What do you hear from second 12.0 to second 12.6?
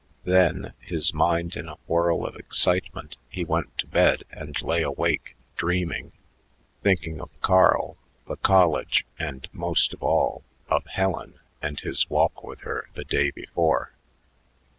walk